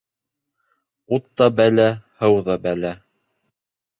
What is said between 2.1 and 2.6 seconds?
һыу ҙа